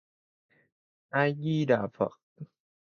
[1.19, 2.19] A Di Đà Phật